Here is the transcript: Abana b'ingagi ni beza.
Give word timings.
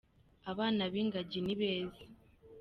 Abana 0.51 0.83
b'ingagi 0.91 1.39
ni 1.43 1.55
beza. 1.59 2.03